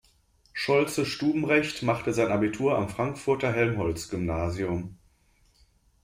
[0.53, 4.97] Scholze-Stubenrecht machte sein Abitur am Frankfurter Helmholtz-Gymnasium.